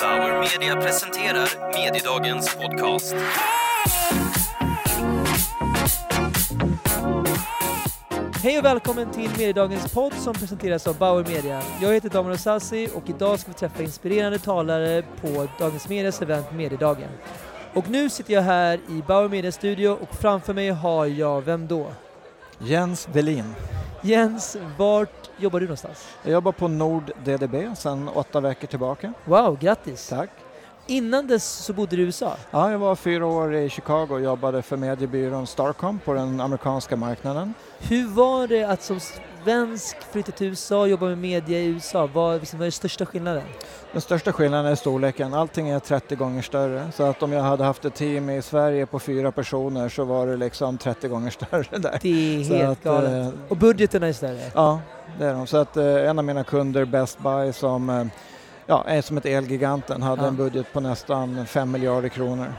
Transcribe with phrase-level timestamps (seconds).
[0.00, 3.14] Bauer Media presenterar Mediedagens podcast.
[8.42, 11.62] Hej och välkommen till Mediedagens podd som presenteras av Bauer Media.
[11.80, 16.52] Jag heter Daniel Osassi och idag ska vi träffa inspirerande talare på Dagens Medias event
[16.52, 17.08] Mediedagen.
[17.74, 21.66] Och nu sitter jag här i Bauer Media studio och framför mig har jag, vem
[21.66, 21.86] då?
[22.58, 23.54] Jens Velin.
[24.06, 26.08] Jens, vart jobbar du någonstans?
[26.22, 29.12] Jag jobbar på Nord DDB sedan åtta veckor tillbaka.
[29.24, 30.08] Wow, grattis!
[30.08, 30.30] Tack.
[30.88, 32.36] Innan dess så bodde du i USA?
[32.50, 36.96] Ja, jag var fyra år i Chicago och jobbade för mediebyrån Starcom på den amerikanska
[36.96, 37.54] marknaden.
[37.78, 39.00] Hur var det att som
[39.44, 42.08] svensk flytta till USA och jobba med media i USA?
[42.14, 43.42] Vad, liksom, vad är den största skillnaden?
[43.92, 45.34] Den största skillnaden är storleken.
[45.34, 46.92] Allting är 30 gånger större.
[46.94, 50.26] Så att om jag hade haft ett team i Sverige på fyra personer så var
[50.26, 51.98] det liksom 30 gånger större där.
[52.02, 53.10] Det är Så helt att, galet.
[53.34, 54.50] eh, Och budgeten är större?
[54.54, 54.80] Ja,
[55.18, 55.46] det är de.
[55.46, 58.04] Så att eh, en av mina kunder, Best Buy, som eh,
[58.66, 60.28] ja, som ett Elgiganten, hade Ja.
[60.28, 62.52] en budget på nästan 5 miljarder kronor.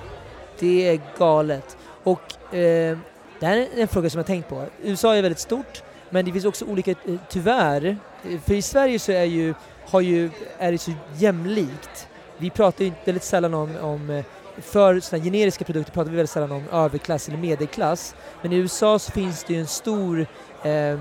[0.59, 1.77] Det är galet.
[2.03, 2.97] Och eh,
[3.39, 4.63] det här är en fråga som jag tänkt på.
[4.83, 6.97] USA är väldigt stort, men det finns också olika, eh,
[7.29, 7.97] tyvärr,
[8.29, 9.53] eh, för i Sverige så är, ju,
[9.89, 12.07] har ju, är det så jämlikt.
[12.37, 14.25] Vi pratar ju väldigt sällan om, om eh,
[14.61, 18.15] för såna generiska produkter pratar vi väldigt sällan om överklass eller medelklass.
[18.41, 20.19] Men i USA så finns det ju en stor
[20.63, 20.99] eh,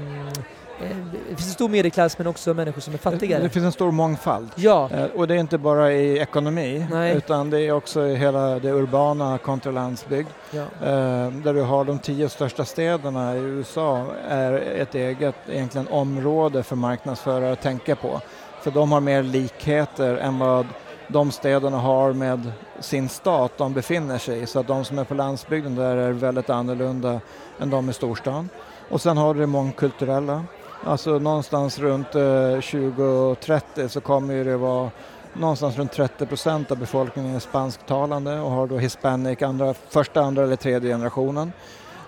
[0.80, 3.42] det finns en stor medelklass men också människor som är fattigare.
[3.42, 4.48] det finns en stor mångfald.
[4.54, 7.16] Ja, Eh, Och det är inte bara i ekonomi Nej.
[7.16, 10.28] utan det är också i hela det urbana kontra landsbygd.
[10.50, 10.60] ja.
[10.62, 16.62] Eh, där du har de tio största städerna i USA är ett eget egentligen område
[16.62, 18.20] för marknadsförare att tänka på.
[18.62, 20.66] För de har mer likheter än vad
[21.08, 24.46] de städerna har med sin stat de befinner sig i.
[24.46, 27.20] Så att de som är på landsbygden där är väldigt annorlunda
[27.60, 28.48] än de i storstan.
[28.90, 30.44] Och sen har du det mångkulturella.
[30.86, 34.90] Alltså någonstans runt eh, 2030 så kommer ju det vara
[35.32, 40.42] någonstans runt 30 procent av befolkningen är spansktalande och har då hispanic andra, första, andra
[40.42, 41.52] eller tredje generationen.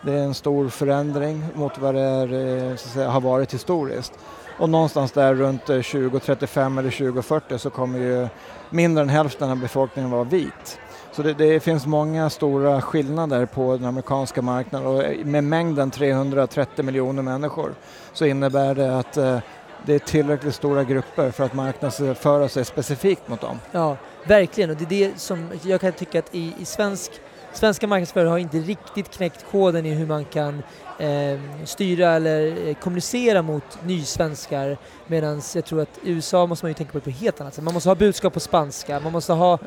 [0.02, 3.54] Det är en stor förändring mot vad det är, eh, så att säga, har varit
[3.54, 4.12] historiskt.
[4.58, 8.28] Och någonstans där runt eh, 2035 eller 2040 så kommer ju
[8.70, 10.78] mindre än hälften av befolkningen vara vit.
[11.18, 16.84] Så det, det finns många stora skillnader på den amerikanska marknaden och med mängden 330
[16.84, 17.74] miljoner människor
[18.12, 19.38] så innebär det att eh,
[19.86, 23.58] det är tillräckligt stora grupper för att marknadsföra sig specifikt mot dem.
[23.72, 23.96] Ja,
[24.26, 24.70] verkligen.
[24.70, 27.12] Och det är det som jag kan tycka att i, i svensk,
[27.52, 30.62] svenska marknadsförare har inte riktigt knäckt koden i hur man kan
[30.98, 34.78] eh, styra eller eh, kommunicera mot nysvenskar.
[35.06, 37.40] Medan jag tror att i USA måste man ju tänka på det på ett helt
[37.40, 37.64] annat sätt.
[37.64, 39.58] Man måste ha budskap på spanska, man måste ha...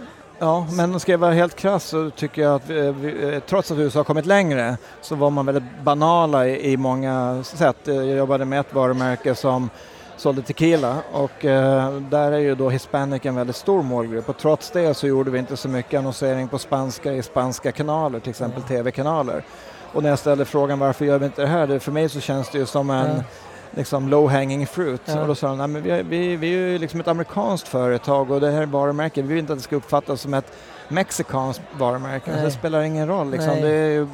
[0.44, 3.72] Ja, men ska jag vara helt krass så tycker jag att vi, vi, eh, trots
[3.72, 7.88] att USA har kommit längre så var man väldigt banala i, i många sätt.
[7.88, 9.70] Eh, Jag jobbade med ett varumärke som
[10.18, 14.72] sålde tequila och eh, där är ju då hispanic en väldigt stor målgrupp och trots
[14.72, 18.64] det så gjorde vi inte så mycket annonsering på spanska i spanska kanaler, till exempel
[18.64, 19.44] tv-kanaler.
[19.94, 22.20] Och när jag ställde frågan varför gör vi inte det här, det, för mig så
[22.20, 23.24] känns det ju som en Ja.
[23.76, 25.02] Liksom low hanging fruit.
[25.06, 25.22] Ja.
[25.22, 28.32] Och då sa de, nej men vi, vi, vi är ju liksom ett amerikanskt företag
[28.32, 30.54] och det här varumärket, vi vill inte att det ska uppfattas som ett
[30.88, 32.32] mexikanskt varumärke.
[32.32, 32.44] Nej.
[32.46, 33.54] Det spelar ingen roll, liksom.
[33.54, 33.62] Nej.
[33.62, 34.08] det är ju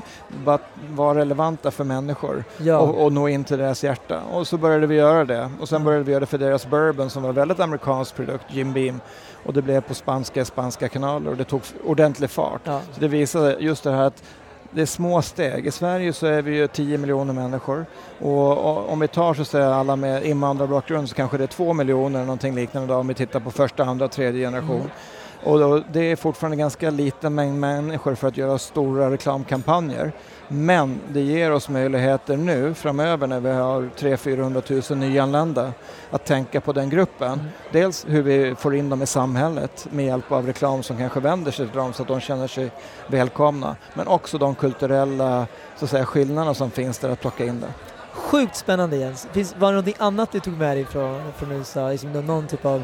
[0.45, 4.21] bara att vara relevanta för människor Ja, och, och nå in till deras hjärta.
[4.31, 5.51] Och så började vi göra det.
[5.59, 8.73] Och sen började vi göra det för deras bourbon som var väldigt amerikansk produkt, Jim
[8.73, 9.01] Beam.
[9.45, 12.61] Och det blev på spanska, spanska kanaler och det tog ordentlig fart.
[12.63, 12.81] ja.
[12.93, 14.23] Så det visade just det här att
[14.71, 15.67] det är små steg.
[15.67, 17.85] I Sverige så är vi ju 10 miljoner människor
[18.19, 21.73] och, om vi tar så att säga alla med invandrarbakgrund så kanske det är 2
[21.73, 24.75] miljoner eller någonting liknande då, om vi tittar på första, andra, tredje generation.
[24.75, 24.89] Mm.
[25.43, 30.11] Och då, det är fortfarande ganska liten mängd människor för att göra stora reklamkampanjer.
[30.47, 35.71] Men det ger oss möjligheter nu framöver när vi har 300-400 000 nyanlända
[36.11, 37.33] att tänka på den gruppen.
[37.33, 37.45] Mm.
[37.71, 41.51] Dels hur vi får in dem i samhället med hjälp av reklam som kanske vänder
[41.51, 42.71] sig till dem så att de känner sig
[43.07, 43.75] välkomna.
[43.93, 45.47] Men också de kulturella
[45.77, 47.73] så att säga, skillnaderna som finns där att plocka in det.
[48.13, 49.27] Sjukt spännande Jens.
[49.31, 51.89] Finns, var det någonting annat du tog med dig från, från USA?
[51.89, 52.83] Liksom nå- någon typ av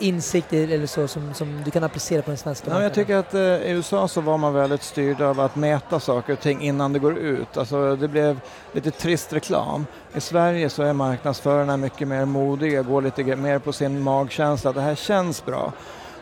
[0.00, 3.16] insikt i- eller så som, som du kan applicera på den svenska Ja, jag tycker
[3.16, 6.60] att eh, i USA så var man väldigt styrd av att mäta saker och ting
[6.62, 7.56] innan det går ut.
[7.56, 8.40] Alltså, det blev
[8.72, 9.86] lite trist reklam.
[10.14, 14.80] I Sverige så är marknadsförarna mycket mer modiga, går lite mer på sin magkänsla, det
[14.80, 15.72] här känns bra.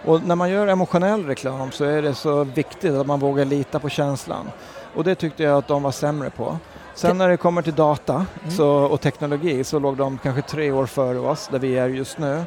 [0.04, 3.78] Och när man gör emotionell reklam så är det så viktigt att man vågar lita
[3.78, 4.50] på känslan.
[4.94, 6.58] Och det tyckte jag att de var sämre på.
[6.94, 8.50] Sen när det kommer till data Mm.
[8.50, 12.18] så, och teknologi så låg de kanske tre år före oss där vi är just
[12.18, 12.42] nu.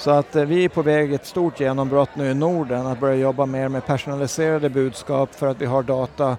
[0.00, 3.14] Så att eh, vi är på väg ett stort genombrott nu i Norden att börja
[3.14, 6.36] jobba mer med personaliserade budskap för att vi har data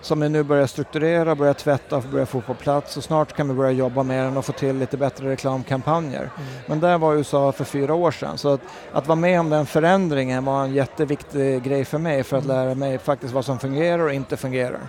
[0.00, 3.48] som vi nu börjar strukturera, börjar tvätta och börjar få på plats och snart kan
[3.48, 6.20] vi börja jobba med den och få till lite bättre reklamkampanjer.
[6.20, 6.48] Mm.
[6.66, 8.60] Men där var USA för fyra år sedan så att,
[8.92, 12.56] att vara med om den förändringen var en jätteviktig grej för mig för att mm.
[12.56, 14.80] lära mig faktiskt vad som fungerar och inte fungerar.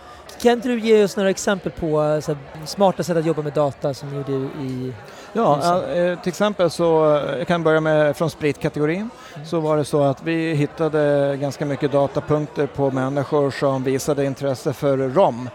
[0.43, 2.35] Kan inte du ge oss några exempel på eh, så
[2.65, 4.93] smarta sätt att jobba med data som ni gjorde i
[5.33, 9.47] Ja, äh, till exempel så, eh, jag kan börja med från spritkategorin, mm.
[9.47, 14.73] så var det så att vi hittade ganska mycket datapunkter på människor som visade intresse
[14.73, 15.49] för rom.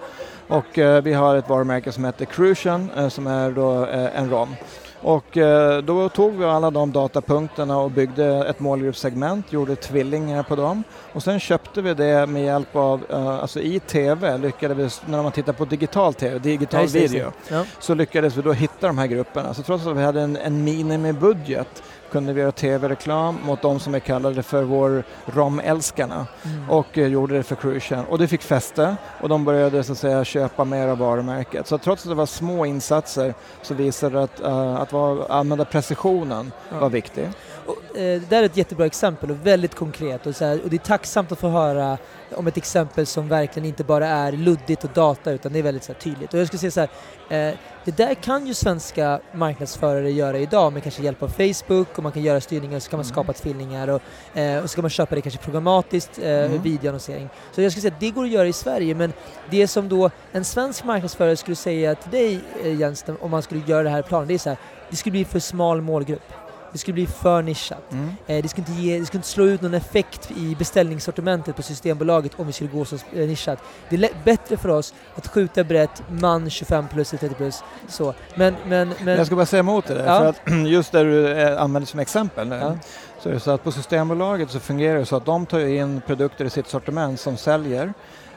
[0.49, 4.57] Och vi har ett varumärke som heter Crucian som är då en rom.
[5.03, 10.57] Och eh, då tog vi alla de datapunkterna och byggde ett målgruppssegment, gjorde tvillingar på
[10.57, 15.11] dem och sen köpte vi det med hjälp av, eh, alltså i TV lyckades vi,
[15.13, 17.65] när man tittar på digital TV, digital video, ja.
[17.79, 19.55] så lyckades vi då hitta de här grupperna.
[19.55, 23.95] Så trots att vi hade en, en minimibudget kunde vi göra tv-reklam mot de som
[23.95, 26.71] är kallade för vår romälskarna mm.
[26.71, 28.05] och eh, gjorde det för Crucian.
[28.05, 31.67] Och det fick fäste och de började så att säga köpa mer av varumärket.
[31.67, 35.65] Så trots att det var små insatser så visade det att, uh, att var, använda
[35.65, 36.79] precisionen ja.
[36.79, 37.29] var viktig.
[37.69, 40.77] Och, eh, det är ett jättebra exempel och väldigt konkret och, så här, och det
[40.77, 41.99] är tacksamt att få höra
[42.35, 45.85] om ett exempel som verkligen inte bara är luddigt och data utan det är väldigt
[45.85, 46.35] så här, tydligt.
[46.35, 47.55] Och jag skulle säga så här, eh,
[47.85, 52.13] det där kan ju svenska marknadsförare göra idag med kanske hjälp av Facebook och man
[52.13, 53.13] kan göra styrningar och så kan man mm.
[53.13, 54.03] skapa tvillningar och,
[54.39, 56.63] eh, och så kan man köpa det kanske programmatiskt, eh, mm.
[56.63, 57.29] videoannonsering.
[57.53, 59.13] Så jag skulle säga att det går att göra i Sverige men
[59.51, 63.83] det som då en svensk marknadsförare skulle säga till dig Jens, om man skulle göra
[63.83, 64.59] det här planen, det är så här,
[64.91, 66.48] det skulle bli för smal målgrupp.
[66.73, 67.93] Det skulle bli för nischat.
[67.93, 68.09] Mm.
[68.27, 71.63] Eh, det, skulle inte ge, det skulle inte slå ut någon effekt i beställningssortimentet på
[71.63, 73.59] Systembolaget om vi skulle gå så eh, nischat.
[73.89, 77.63] Det är bättre för oss att skjuta brett, man 25 plus 30 plus.
[77.89, 78.15] Så.
[78.35, 80.19] Men, men, men, Jag ska bara säga emot det där, ja.
[80.19, 82.79] för att just där du eh, använder som exempel nu, ja.
[83.23, 86.01] så är det så att på Systembolaget så fungerar det så att de tar in
[86.07, 87.93] produkter i sitt sortiment som säljer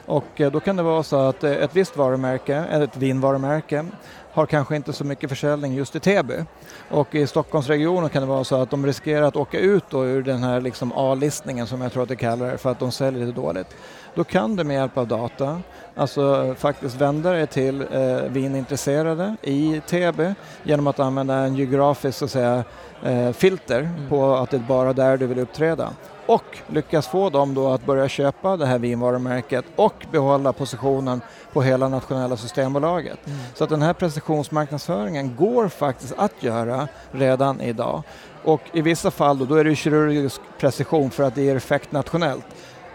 [0.06, 3.84] och då kan det vara så att ett visst varumärke, ett vinvarumärke,
[4.32, 6.44] har kanske inte så mycket försäljning just i Täby.
[6.90, 10.22] Och i Stockholmsregionen kan det vara så att de riskerar att åka ut då ur
[10.22, 13.26] den här liksom A-listningen som jag tror att det kallar det för att de säljer
[13.26, 13.76] lite dåligt.
[14.14, 15.60] Då kan du med hjälp av data
[15.94, 22.24] alltså faktiskt vända dig till eh, vinintresserade i Täby genom att använda en geografisk så
[22.24, 22.64] att säga,
[23.02, 24.08] eh, filter mm.
[24.08, 25.92] på att det är bara där du vill uppträda
[26.26, 31.20] och lyckas få dem då att börja köpa det här vinvarumärket och behålla positionen
[31.52, 33.26] på hela nationella Systembolaget.
[33.26, 33.38] Mm.
[33.54, 38.02] Så att den här precisionsmarknadsföringen går faktiskt att göra redan idag.
[38.44, 41.92] Och i vissa fall då, då är det kirurgisk precision för att det ger effekt
[41.92, 42.46] nationellt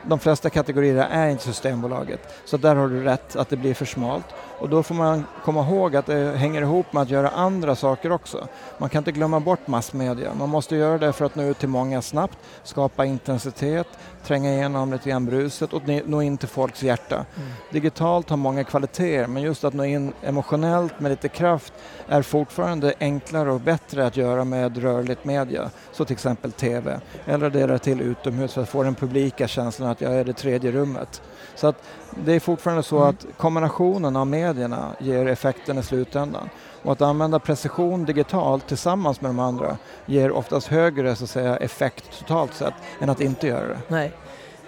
[0.07, 2.19] de flesta kategorier är inte Systembolaget.
[2.45, 4.25] Så där har du rätt att det blir för smalt.
[4.59, 8.12] Och då får man komma ihåg att det hänger ihop med att göra andra saker
[8.12, 8.48] också.
[8.77, 10.33] Man kan inte glömma bort massmedia.
[10.33, 13.88] Man måste göra det för att nå ut till många snabbt, skapa intensitet,
[14.24, 17.15] tränga igenom lite grann bruset och nå in till folks hjärta.
[17.15, 17.50] Mm.
[17.71, 21.74] Digitalt har många kvaliteter men just att nå in emotionellt med lite kraft
[22.07, 27.39] är fortfarande enklare och bättre att göra med rörligt media, så till exempel TV, eller
[27.39, 31.21] radera till utomhus för att få den publika känslan att jag är det tredje rummet.
[31.56, 31.83] Så att
[32.25, 33.09] det är fortfarande så mm.
[33.09, 36.50] att kombinationen av medierna ger effekten i slutändan.
[36.83, 41.57] Och att använda precision digitalt tillsammans med de andra ger oftast högre så att säga,
[41.57, 43.80] effekt totalt sett än att inte göra det.
[43.88, 44.12] Nej.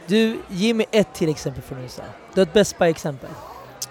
[0.07, 2.03] Du, ge mig ett till exempel från USA.
[2.33, 3.29] Du har ett Best Buy-exempel.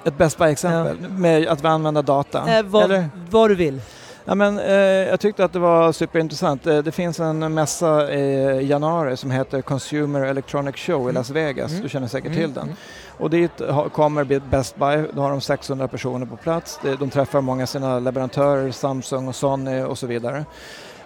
[0.05, 1.09] Ett Best Buy-exempel ja.
[1.09, 2.59] med att vi använder data?
[2.59, 3.11] Eh, vad, eller?
[3.31, 3.81] vad du vill.
[4.29, 4.75] Ja, men, eh,
[5.09, 6.67] jag tyckte att det var superintressant.
[6.67, 11.15] Eh, det finns en mässa i januari som heter Consumer Electronic Show i mm.
[11.15, 11.71] Las Vegas.
[11.71, 11.83] Mm.
[11.83, 12.39] Du känner säkert mm.
[12.39, 12.63] till den.
[12.63, 12.77] Mm.
[13.19, 13.51] Och dit
[13.93, 16.81] kommer Best Buy, då har de 600 personer på plats.
[16.99, 20.45] De träffar många av sina leverantörer, Samsung och Sony och så vidare.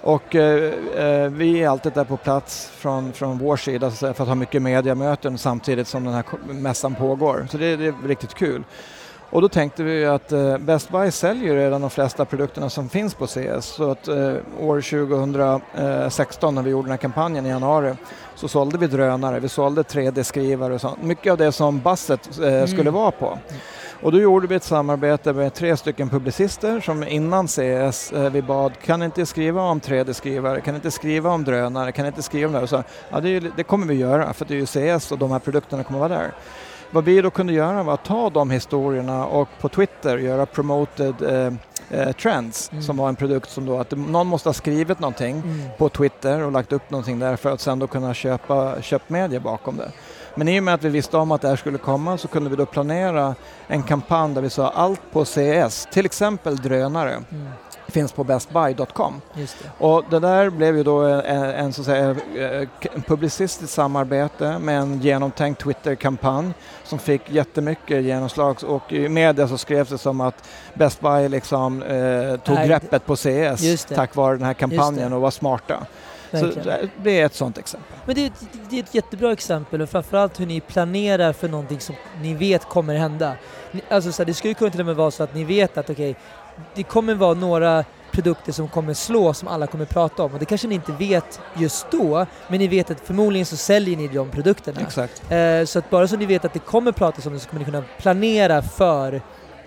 [0.01, 4.19] Och eh, eh, vi är alltid där på plats från, från vår sida för att
[4.19, 7.47] ha mycket mediamöten samtidigt som den här mässan pågår.
[7.51, 8.65] Så det, det är riktigt kul.
[9.33, 13.15] Och då tänkte vi att eh, Best Buy säljer redan de flesta produkterna som finns
[13.15, 13.65] på CS.
[13.65, 17.95] Så att eh, år 2016 när vi gjorde den här kampanjen i januari
[18.35, 21.03] så sålde vi drönare, vi sålde 3D-skrivare och sånt.
[21.03, 22.69] Mycket av det som Basset eh, mm.
[22.69, 23.39] skulle vara på.
[24.03, 28.43] Och då gjorde vi ett samarbete med tre stycken publicister som innan CS eh, vi
[28.43, 32.53] bad, kan inte skriva om 3D-skrivare, kan inte skriva om drönare, kan inte skriva om
[32.53, 32.61] det?
[32.61, 35.31] Och så, ja, det, det kommer vi göra för det är ju CS och de
[35.31, 36.33] här produkterna kommer vara där.
[36.95, 41.15] Vad vi då kunde göra var att ta de historierna och på Twitter göra promoted
[41.23, 41.53] eh,
[42.01, 42.83] eh, trends mm.
[42.83, 45.69] som var en produkt som då att någon måste ha skrivit någonting mm.
[45.79, 49.41] på Twitter och lagt upp någonting där för att sen då kunna köpa köpt media
[49.41, 49.93] bakom det.
[50.35, 52.51] Men i och med att vi visste om att det här skulle komma så kunde
[52.51, 53.35] vi då planera
[53.67, 57.13] en kampanj där vi sa allt på CS, till exempel drönare.
[57.13, 57.49] Mm
[57.93, 59.21] finns på bestbuy.com.
[59.79, 64.59] Och det där blev ju då en, en, så att säga, eh, en publicistiskt samarbete
[64.59, 66.53] med en genomtänkt Twitter-kampanj
[66.85, 71.83] som fick jättemycket genomslag och i media så skrevs det som att Best Buy liksom
[71.83, 75.87] eh, tog Nej, greppet på CS tack vare den här kampanjen och var smarta.
[76.41, 76.67] Så Verkligen.
[76.69, 77.97] det- det är ett sånt exempel.
[78.07, 81.49] Men det är, ett, det är ett jättebra exempel och framförallt hur ni planerar för
[81.49, 83.33] någonting som ni vet kommer hända.
[83.89, 85.91] Alltså så här, det skulle kunna till och med vara så att ni vet att
[85.91, 86.17] okej,
[86.75, 90.45] det kommer vara några produkter som kommer slå som alla kommer prata om och det
[90.45, 94.31] kanske ni inte vet just då men ni vet att förmodligen så säljer ni de
[94.31, 94.81] produkterna.
[94.81, 95.23] Exakt.
[95.33, 97.59] Eh, så att bara så ni vet att det kommer pratas om det så kommer
[97.61, 99.23] ni kunna planera för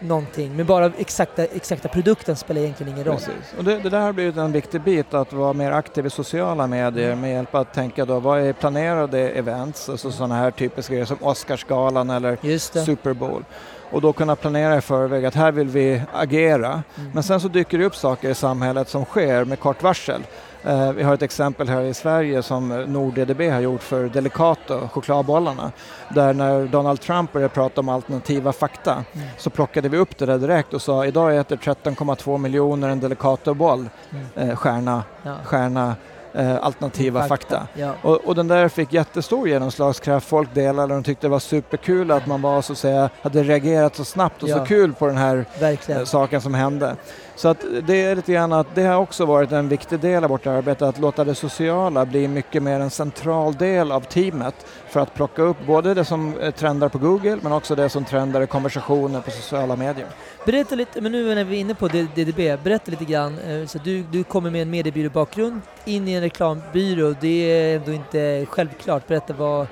[0.05, 3.15] någonting men bara exakta, exakta produkten spelar egentligen ingen roll.
[3.15, 3.53] Precis.
[3.57, 6.67] Och det, det där har blivit en viktig bit att vara mer aktiv i sociala
[6.67, 7.21] medier Mm.
[7.21, 11.05] med hjälp av att tänka då vad är planerade events, alltså sådana här typiska grejer
[11.05, 12.37] som Oscarsgalan eller.
[12.85, 13.43] Super Bowl.
[13.91, 16.83] Och då kunna planera i förväg att här vill vi agera.
[16.97, 17.11] Mm.
[17.13, 20.21] Men sen så dyker det upp saker i samhället som sker med kort varsel.
[20.63, 25.71] Eh, vi har ett exempel här i Sverige som NordDDB har gjort för Delicato, chokladbollarna.
[26.09, 29.27] Där när Donald Trump började prata om alternativa fakta Mm.
[29.37, 33.89] så plockade vi upp det där direkt och sa idag äter 13,2 miljoner en Delicato-boll,
[34.11, 34.49] Mm.
[34.49, 35.35] eh, stjärna, Ja.
[35.43, 35.95] stjärna,
[36.37, 37.67] eh, alternativa fakta.
[37.73, 37.91] Ja.
[38.01, 40.27] Och, och den där fick jättestor genomslagskraft.
[40.27, 43.43] Folk delade och de tyckte det var superkul att man var så att säga, hade
[43.43, 44.57] reagerat så snabbt och Ja.
[44.59, 45.45] så kul på den här
[45.87, 46.95] eh, saken som hände.
[47.37, 50.29] Så att det är lite grann att det har också varit en viktig del av
[50.29, 54.55] vårt arbete att låta det sociala bli mycket mer en central del av teamet
[54.89, 58.05] för att plocka upp både det som eh, trendar på Google men också det som
[58.05, 60.07] trendar i konversationer på sociala medier.
[60.45, 63.37] Berätta lite, men nu när vi är inne på DDB, berätta lite grann.
[63.39, 67.91] eh, Så du, du kommer med en mediebyråbakgrund in i en reklambyrå, det är ändå
[67.91, 69.07] inte självklart.
[69.07, 69.67] Berätta vad,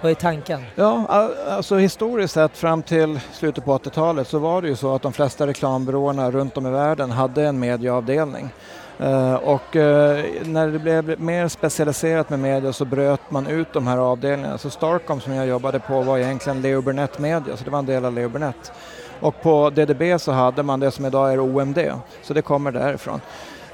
[0.00, 0.62] vad är tanken?
[0.74, 1.06] Ja,
[1.48, 5.12] alltså historiskt sett fram till slutet på 80-talet så var det ju så att de
[5.12, 8.48] flesta reklambyråerna runt om i världen hade en medieavdelning.
[9.00, 9.82] Uh, och uh,
[10.44, 14.58] när det blev mer specialiserat med media så bröt man ut de här avdelningarna.
[14.58, 17.86] Så Starcom som jag jobbade på var egentligen Leo Burnett Media, så det var en
[17.86, 18.72] del av Leo Burnett.
[19.20, 21.78] Och på DDB så hade man det som idag är OMD,
[22.22, 23.20] så det kommer därifrån.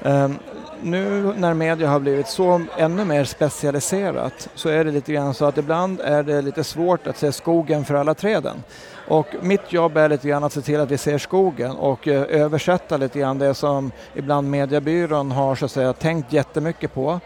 [0.03, 0.37] Ehm,
[0.81, 5.45] nu när media har blivit så ännu mer specialiserat så är det lite grann så
[5.45, 8.63] att ibland är det lite svårt att se skogen för alla träden.
[9.07, 12.41] Och mitt jobb är lite grann att se till att vi ser skogen och eh,
[12.41, 17.19] översätta lite grann det som ibland mediebyrån har så att säga tänkt jättemycket på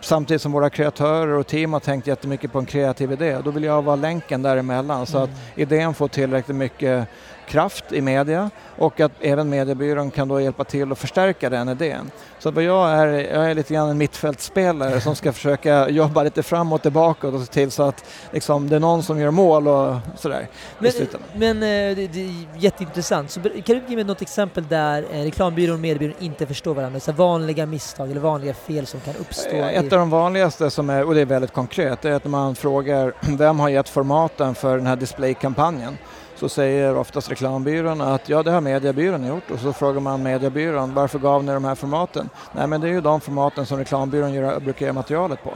[0.00, 3.38] samtidigt som våra kreatörer och team har tänkt jättemycket på en kreativ idé.
[3.44, 7.08] Då vill jag vara länken däremellan så att idén får tillräckligt mycket
[7.48, 12.10] kraft i media och att även mediebyrån kan då hjälpa till att förstärka den idén.
[12.38, 16.22] Så att vad jag är, jag är lite grann en mittfältspelare som ska försöka jobba
[16.22, 19.30] lite fram och tillbaka och se till så att liksom, det är någon som gör
[19.30, 20.48] mål och sådär.
[20.78, 20.92] Men,
[21.34, 23.30] men eh, det, det är jätteintressant.
[23.30, 27.00] Så kan du ge mig något exempel där eh, reklambyrån och mediebyrån inte förstår varandra?
[27.00, 29.56] Så vanliga misstag eller vanliga fel som kan uppstå?
[29.56, 32.54] Eh, Ett av de vanligaste som är, och det är väldigt konkret, är att man
[32.54, 35.98] frågar vem har gett formaten för den här displaykampanjen?
[36.38, 40.94] Så säger oftast reklambyrån att ja, det har mediebyrån gjort och så frågar man mediebyrån
[40.94, 42.28] varför gav ni de här formaten?
[42.52, 45.50] Nej, men det är ju de formaten som reklambyrån gör, brukar göra materialet på.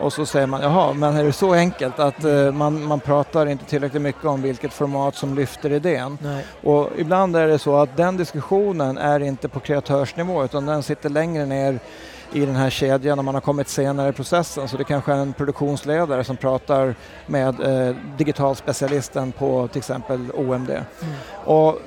[0.00, 3.46] Och så säger man, jaha, men är det så enkelt att eh, man, man pratar
[3.46, 6.18] inte tillräckligt mycket om vilket format som lyfter idén?
[6.22, 6.44] Nej.
[6.62, 11.08] Och ibland är det så att den diskussionen är inte på kreatörsnivå utan den sitter
[11.08, 11.78] längre ner
[12.32, 14.68] i den här kedjan när man har kommit senare i processen.
[14.68, 16.94] Så det kanske är en produktionsledare som pratar
[17.26, 20.70] med eh, digitalspecialisten på till exempel OMD.
[20.70, 20.84] Mm.
[21.44, 21.78] Och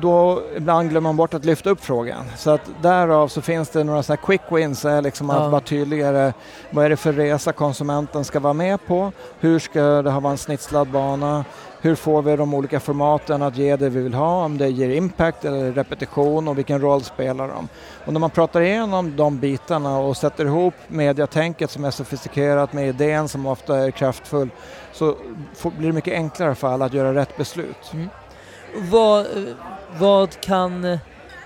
[0.00, 2.24] då ibland glömmer man bort att lyfta upp frågan.
[2.36, 5.48] Så att därav så finns det några sådana här quick wins, är liksom att Ja.
[5.48, 6.32] vara tydligare.
[6.70, 9.12] Vad är det för resa konsumenten ska vara med på?
[9.40, 11.44] Hur ska det ha vara en snitslad bana?
[11.80, 14.44] Hur får vi de olika formaten att ge det vi vill ha?
[14.44, 17.68] Om det ger impact eller repetition och vilken roll spelar de?
[18.06, 22.88] Och när man pratar igenom de bitarna och sätter ihop mediatänket som är sofistikerat med
[22.88, 24.50] idén som ofta är kraftfull
[24.92, 25.14] så
[25.78, 27.92] blir det mycket enklare för alla att göra rätt beslut.
[28.90, 29.26] Vad, eh,
[29.98, 30.98] vad kan, eh,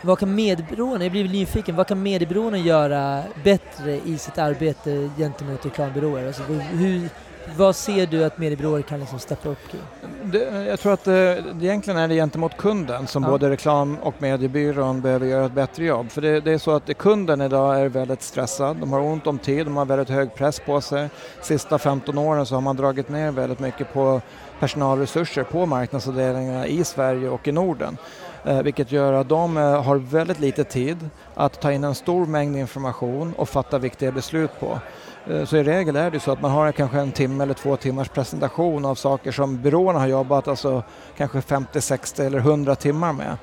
[0.02, 5.66] vad kan mediebyråerna, jag blir nyfiken, vad kan mediebyråerna göra bättre i sitt arbete gentemot
[5.66, 6.26] reklambyråer?
[6.26, 7.08] Alltså, hur,
[7.56, 9.80] vad ser du att mediebyråer kan liksom steppa upp kring?
[10.24, 13.28] Det, jag tror att det, egentligen är det gentemot kunden som Ja.
[13.30, 16.10] både reklam och mediebyrån behöver göra ett bättre jobb.
[16.10, 19.38] För det, det är så att kunden idag är väldigt stressad, de har ont om
[19.38, 21.08] tid, de har väldigt hög press på sig.
[21.42, 24.20] Sista 15 åren så har man dragit ner väldigt mycket på
[24.60, 27.96] personalresurser på marknadsavdelningarna i Sverige och i Norden.
[28.44, 32.26] Eh, vilket gör att de eh, har väldigt lite tid att ta in en stor
[32.26, 34.78] mängd information och fatta viktiga beslut på.
[35.26, 37.76] Eh, så i regel är det så att man har kanske en timme eller två
[37.76, 40.82] timmars presentation av saker som byråerna har jobbat alltså
[41.16, 43.36] kanske 50, 60 eller 100 timmar med.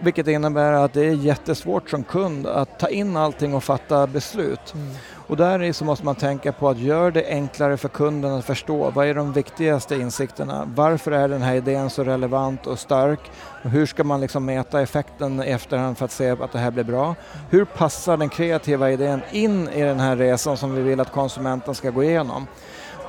[0.00, 4.74] Vilket innebär att det är jättesvårt som kund att ta in allting och fatta beslut.
[4.74, 4.94] Mm.
[5.28, 8.44] Och där i så måste man tänka på att göra det enklare för kunden att
[8.44, 10.68] förstå vad är de viktigaste insikterna?
[10.74, 13.20] Varför är den här idén så relevant och stark?
[13.64, 16.70] Och hur ska man liksom mäta effekten i efterhand för att se att det här
[16.70, 17.14] blir bra?
[17.50, 21.74] Hur passar den kreativa idén in i den här resan som vi vill att konsumenten
[21.74, 22.46] ska gå igenom?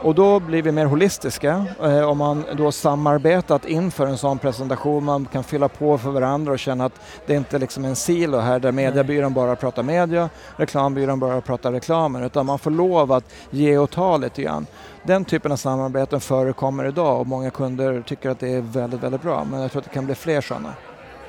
[0.02, 5.04] Och då blir vi mer holistiska eh, om man då samarbetat inför en sån presentation.
[5.04, 8.38] Man kan fylla på för varandra och känna att det inte är liksom en silo
[8.38, 13.34] här där mediebyrån bara pratar media, reklambyrån bara pratar reklamen utan man får lov att
[13.50, 14.66] ge och ta lite grann.
[15.04, 19.22] Den typen av samarbeten förekommer idag och många kunder tycker att det är väldigt, väldigt
[19.22, 20.74] bra men jag tror att det kan bli fler sådana.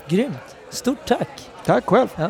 [0.09, 0.57] Grymt!
[0.71, 1.51] Stort tack!
[1.65, 2.09] Tack själv!
[2.17, 2.29] Ja.